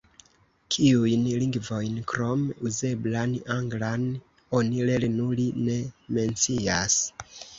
[0.75, 4.07] Kiujn lingvojn krom "uzeblan anglan"
[4.61, 5.77] oni lernu, li ne
[6.17, 6.99] mencias.